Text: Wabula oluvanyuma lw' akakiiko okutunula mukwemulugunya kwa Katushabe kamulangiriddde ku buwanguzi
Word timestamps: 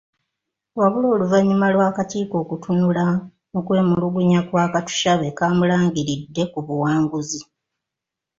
Wabula 0.79 1.07
oluvanyuma 1.15 1.65
lw' 1.73 1.85
akakiiko 1.89 2.35
okutunula 2.43 3.05
mukwemulugunya 3.53 4.39
kwa 4.47 4.63
Katushabe 4.73 5.27
kamulangiriddde 5.37 6.43
ku 6.51 6.59
buwanguzi 6.65 7.41